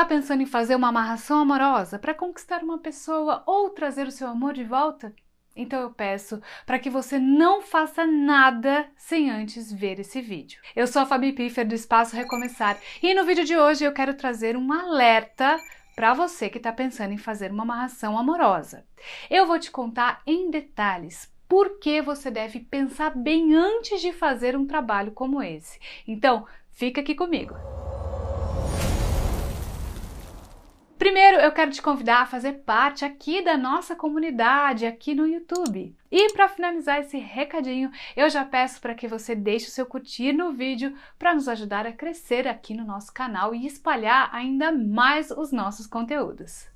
[0.00, 4.28] Tá pensando em fazer uma amarração amorosa para conquistar uma pessoa ou trazer o seu
[4.28, 5.14] amor de volta?
[5.54, 10.58] Então eu peço para que você não faça nada sem antes ver esse vídeo.
[10.74, 14.14] Eu sou a Fabi Piffer do Espaço Recomeçar e no vídeo de hoje eu quero
[14.14, 15.58] trazer um alerta
[15.94, 18.86] para você que está pensando em fazer uma amarração amorosa.
[19.28, 24.56] Eu vou te contar em detalhes por que você deve pensar bem antes de fazer
[24.56, 25.78] um trabalho como esse.
[26.08, 27.54] Então, fica aqui comigo.
[31.00, 35.96] Primeiro, eu quero te convidar a fazer parte aqui da nossa comunidade, aqui no YouTube.
[36.12, 40.34] E para finalizar esse recadinho, eu já peço para que você deixe o seu curtir
[40.34, 45.30] no vídeo para nos ajudar a crescer aqui no nosso canal e espalhar ainda mais
[45.30, 46.69] os nossos conteúdos.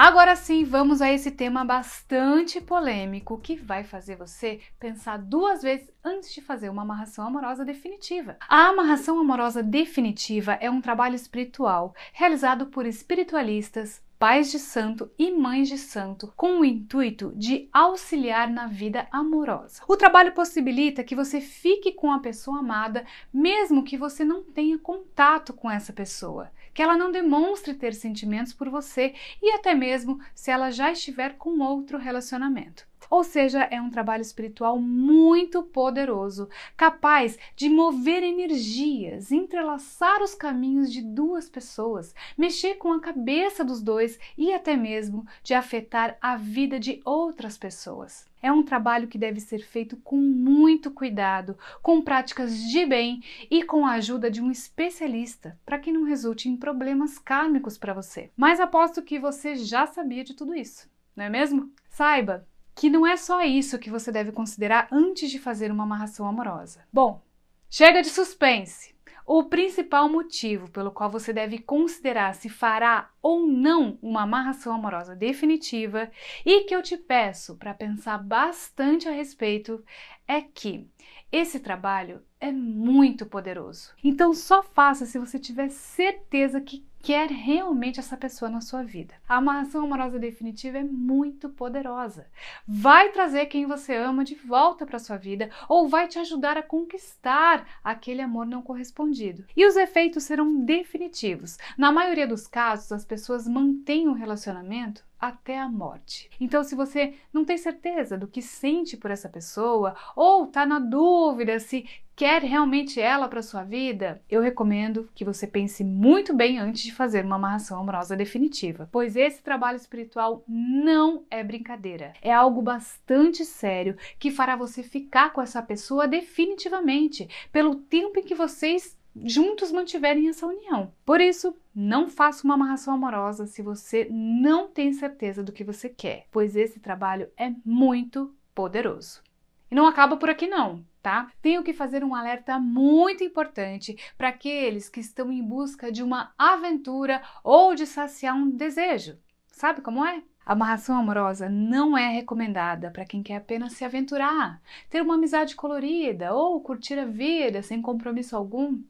[0.00, 5.90] Agora sim, vamos a esse tema bastante polêmico que vai fazer você pensar duas vezes
[6.04, 8.36] antes de fazer uma amarração amorosa definitiva.
[8.48, 15.32] A amarração amorosa definitiva é um trabalho espiritual realizado por espiritualistas, pais de santo e
[15.32, 19.82] mães de santo, com o intuito de auxiliar na vida amorosa.
[19.88, 24.78] O trabalho possibilita que você fique com a pessoa amada, mesmo que você não tenha
[24.78, 30.20] contato com essa pessoa que ela não demonstre ter sentimentos por você e até mesmo
[30.34, 32.86] se ela já estiver com outro relacionamento.
[33.10, 40.92] Ou seja, é um trabalho espiritual muito poderoso, capaz de mover energias, entrelaçar os caminhos
[40.92, 46.36] de duas pessoas, mexer com a cabeça dos dois e até mesmo de afetar a
[46.36, 48.26] vida de outras pessoas.
[48.40, 53.64] É um trabalho que deve ser feito com muito cuidado, com práticas de bem e
[53.64, 58.30] com a ajuda de um especialista, para que não resulte em problemas kármicos para você.
[58.36, 61.72] Mas aposto que você já sabia de tudo isso, não é mesmo?
[61.88, 62.46] Saiba
[62.78, 66.86] que não é só isso que você deve considerar antes de fazer uma amarração amorosa.
[66.92, 67.20] Bom,
[67.68, 68.94] chega de suspense.
[69.26, 75.16] O principal motivo pelo qual você deve considerar se fará ou não uma amarração amorosa
[75.16, 76.08] definitiva
[76.46, 79.84] e que eu te peço para pensar bastante a respeito
[80.28, 80.88] é que
[81.32, 83.92] esse trabalho é muito poderoso.
[84.02, 89.14] Então só faça se você tiver certeza que quer realmente essa pessoa na sua vida.
[89.28, 92.26] A amarração amorosa definitiva é muito poderosa.
[92.66, 96.62] Vai trazer quem você ama de volta para sua vida ou vai te ajudar a
[96.62, 99.44] conquistar aquele amor não correspondido.
[99.56, 101.56] E os efeitos serão definitivos.
[101.76, 106.30] Na maioria dos casos, as pessoas mantêm o um relacionamento até a morte.
[106.40, 110.78] Então, se você não tem certeza do que sente por essa pessoa ou está na
[110.78, 111.84] dúvida se
[112.18, 116.92] quer realmente ela para sua vida, eu recomendo que você pense muito bem antes de
[116.92, 122.12] fazer uma amarração amorosa definitiva, pois esse trabalho espiritual não é brincadeira.
[122.20, 128.24] É algo bastante sério que fará você ficar com essa pessoa definitivamente pelo tempo em
[128.24, 130.92] que vocês juntos mantiverem essa união.
[131.06, 135.88] Por isso, não faça uma amarração amorosa se você não tem certeza do que você
[135.88, 139.22] quer, pois esse trabalho é muito poderoso.
[139.70, 141.30] E não acaba por aqui não, tá?
[141.40, 146.32] Tenho que fazer um alerta muito importante para aqueles que estão em busca de uma
[146.36, 149.18] aventura ou de saciar um desejo.
[149.46, 150.22] Sabe como é?
[150.48, 156.32] Amarração amorosa não é recomendada para quem quer apenas se aventurar, ter uma amizade colorida
[156.32, 158.80] ou curtir a vida sem compromisso algum.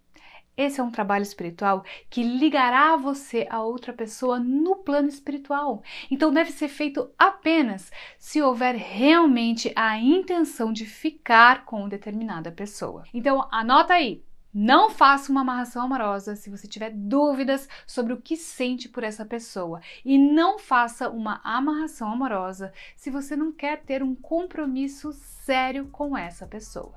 [0.58, 5.84] Esse é um trabalho espiritual que ligará você a outra pessoa no plano espiritual.
[6.10, 13.04] Então deve ser feito apenas se houver realmente a intenção de ficar com determinada pessoa.
[13.14, 14.20] Então anota aí,
[14.52, 19.24] não faça uma amarração amorosa se você tiver dúvidas sobre o que sente por essa
[19.24, 19.80] pessoa.
[20.04, 26.18] E não faça uma amarração amorosa se você não quer ter um compromisso sério com
[26.18, 26.94] essa pessoa.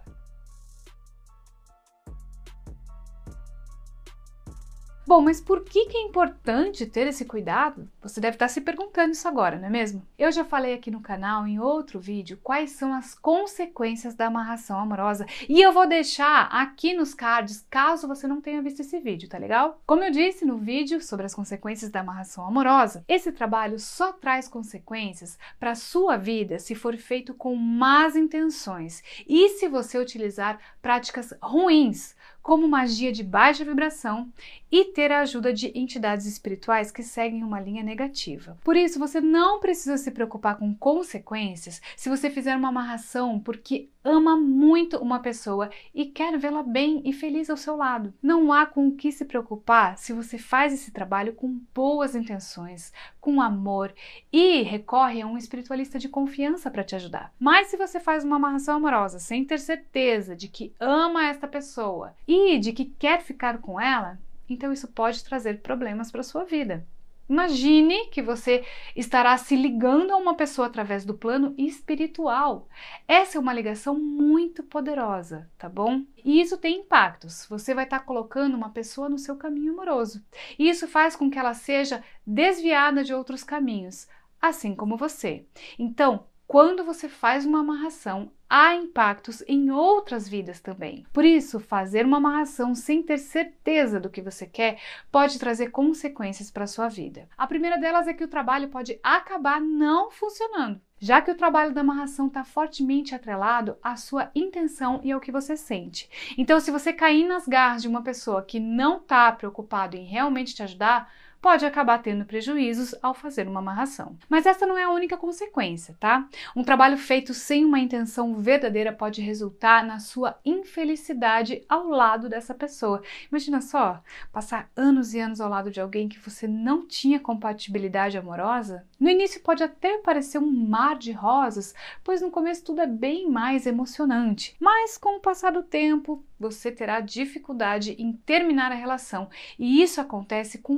[5.05, 7.89] Bom, mas por que, é importante ter esse cuidado?
[8.03, 10.05] Você deve estar se perguntando isso agora, não é mesmo?
[10.17, 14.79] Eu já falei aqui no canal, em outro vídeo, quais são as consequências da amarração
[14.79, 19.27] amorosa e eu vou deixar aqui nos cards caso você não tenha visto esse vídeo,
[19.27, 19.81] tá legal?
[19.87, 24.47] Como eu disse no vídeo sobre as consequências da amarração amorosa, esse trabalho só traz
[24.47, 31.33] consequências para sua vida se for feito com más intenções e se você utilizar práticas
[31.41, 34.31] ruins como magia de baixa vibração
[34.71, 38.57] e ter a ajuda de entidades espirituais que seguem uma linha negativa.
[38.63, 43.89] Por isso, você não precisa se preocupar com consequências se você fizer uma amarração porque
[44.03, 48.13] ama muito uma pessoa e quer vê-la bem e feliz ao seu lado.
[48.21, 52.91] Não há com o que se preocupar se você faz esse trabalho com boas intenções,
[53.19, 53.93] com amor
[54.31, 57.33] e recorre a um espiritualista de confiança para te ajudar.
[57.39, 62.15] Mas se você faz uma amarração amorosa sem ter certeza de que ama esta pessoa
[62.27, 64.19] e de que quer ficar com ela,
[64.51, 66.85] então isso pode trazer problemas para sua vida.
[67.31, 72.67] Imagine que você estará se ligando a uma pessoa através do plano espiritual.
[73.07, 76.03] Essa é uma ligação muito poderosa, tá bom?
[76.25, 77.45] E isso tem impactos.
[77.49, 80.21] Você vai estar colocando uma pessoa no seu caminho amoroso.
[80.59, 84.09] E isso faz com que ela seja desviada de outros caminhos,
[84.41, 85.45] assim como você.
[85.79, 91.05] Então, quando você faz uma amarração, há impactos em outras vidas também.
[91.13, 94.77] Por isso, fazer uma amarração sem ter certeza do que você quer
[95.09, 97.29] pode trazer consequências para sua vida.
[97.37, 101.73] A primeira delas é que o trabalho pode acabar não funcionando já que o trabalho
[101.73, 106.07] da amarração está fortemente atrelado à sua intenção e ao que você sente.
[106.37, 110.53] Então, se você cair nas garras de uma pessoa que não está preocupado em realmente
[110.53, 114.15] te ajudar, pode acabar tendo prejuízos ao fazer uma amarração.
[114.29, 116.27] Mas essa não é a única consequência, tá?
[116.55, 122.53] Um trabalho feito sem uma intenção verdadeira pode resultar na sua infelicidade ao lado dessa
[122.53, 123.01] pessoa.
[123.29, 124.01] Imagina só,
[124.31, 128.85] passar anos e anos ao lado de alguém que você não tinha compatibilidade amorosa.
[128.99, 131.73] No início pode até parecer um mar de rosas,
[132.03, 134.55] pois no começo tudo é bem mais emocionante.
[134.59, 139.29] Mas com o passar do tempo, você terá dificuldade em terminar a relação,
[139.59, 140.73] e isso acontece com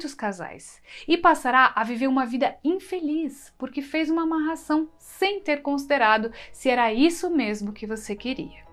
[0.00, 0.80] muitos casais.
[1.06, 6.70] E passará a viver uma vida infeliz porque fez uma amarração sem ter considerado se
[6.70, 8.64] era isso mesmo que você queria.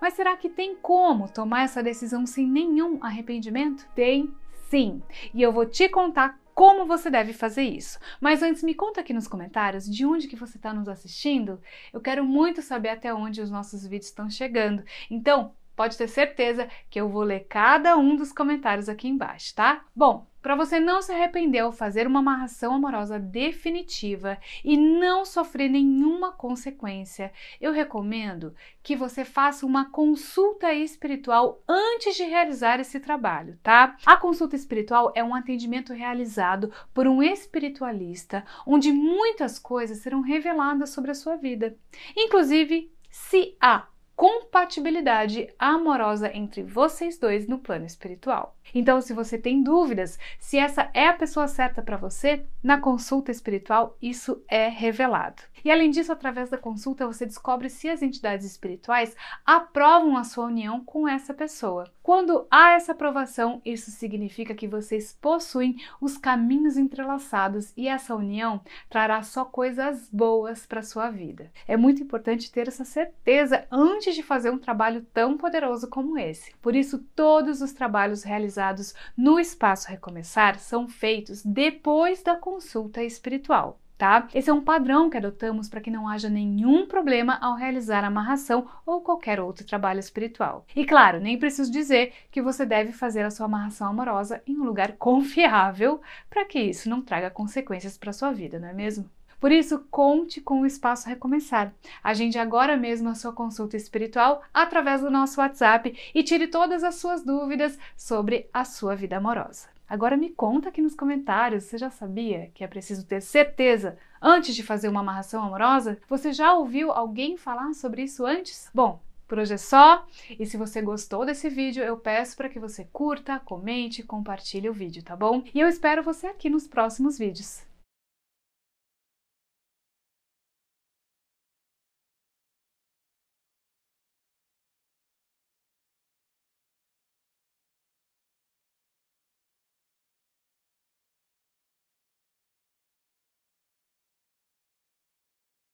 [0.00, 3.88] Mas será que tem como tomar essa decisão sem nenhum arrependimento?
[3.94, 4.34] Tem
[4.68, 5.00] sim!
[5.32, 7.98] E eu vou te contar como você deve fazer isso.
[8.20, 11.60] Mas antes, me conta aqui nos comentários de onde que você está nos assistindo.
[11.92, 14.84] Eu quero muito saber até onde os nossos vídeos estão chegando.
[15.10, 19.84] Então, pode ter certeza que eu vou ler cada um dos comentários aqui embaixo, tá?
[19.96, 25.68] Bom, para você não se arrepender ao fazer uma amarração amorosa definitiva e não sofrer
[25.68, 33.58] nenhuma consequência, eu recomendo que você faça uma consulta espiritual antes de realizar esse trabalho,
[33.60, 33.96] tá?
[34.06, 40.90] A consulta espiritual é um atendimento realizado por um espiritualista, onde muitas coisas serão reveladas
[40.90, 41.76] sobre a sua vida,
[42.16, 48.56] inclusive se há compatibilidade amorosa entre vocês dois no plano espiritual.
[48.74, 53.30] Então, se você tem dúvidas se essa é a pessoa certa para você, na consulta
[53.30, 55.42] espiritual isso é revelado.
[55.64, 60.46] E além disso, através da consulta você descobre se as entidades espirituais aprovam a sua
[60.46, 61.84] união com essa pessoa.
[62.02, 68.60] Quando há essa aprovação, isso significa que vocês possuem os caminhos entrelaçados e essa união
[68.90, 71.52] trará só coisas boas para sua vida.
[71.66, 76.52] É muito importante ter essa certeza antes de fazer um trabalho tão poderoso como esse.
[76.60, 83.78] Por isso, todos os trabalhos realizados no Espaço Recomeçar são feitos depois da consulta espiritual.
[84.02, 84.26] Tá?
[84.34, 88.08] Esse é um padrão que adotamos para que não haja nenhum problema ao realizar a
[88.08, 90.66] amarração ou qualquer outro trabalho espiritual.
[90.74, 94.64] E claro, nem preciso dizer que você deve fazer a sua amarração amorosa em um
[94.64, 99.08] lugar confiável para que isso não traga consequências para sua vida, não é mesmo?
[99.38, 101.72] Por isso, conte com o Espaço Recomeçar.
[102.02, 106.96] Agende agora mesmo a sua consulta espiritual através do nosso WhatsApp e tire todas as
[106.96, 109.68] suas dúvidas sobre a sua vida amorosa.
[109.92, 114.54] Agora me conta aqui nos comentários, você já sabia que é preciso ter certeza antes
[114.54, 115.98] de fazer uma amarração amorosa?
[116.08, 118.70] Você já ouviu alguém falar sobre isso antes?
[118.72, 120.06] Bom, por hoje é só,
[120.40, 124.72] e se você gostou desse vídeo, eu peço para que você curta, comente, compartilhe o
[124.72, 125.42] vídeo, tá bom?
[125.54, 127.62] E eu espero você aqui nos próximos vídeos.